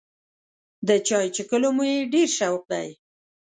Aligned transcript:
د 0.87 0.89
چای 1.07 1.27
څښلو 1.35 1.69
مې 1.77 1.91
ډېر 2.13 2.29
شوق 2.37 2.61
دی. 2.71 2.89